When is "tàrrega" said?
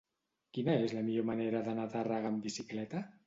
1.99-2.31